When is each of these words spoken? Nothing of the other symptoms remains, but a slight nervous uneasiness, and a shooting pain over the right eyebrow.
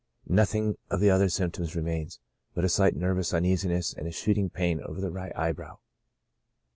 Nothing 0.25 0.77
of 0.89 0.99
the 0.99 1.11
other 1.11 1.29
symptoms 1.29 1.75
remains, 1.75 2.19
but 2.55 2.65
a 2.65 2.69
slight 2.69 2.95
nervous 2.95 3.35
uneasiness, 3.35 3.93
and 3.93 4.07
a 4.07 4.11
shooting 4.11 4.49
pain 4.49 4.81
over 4.81 4.99
the 4.99 5.11
right 5.11 5.31
eyebrow. 5.35 5.77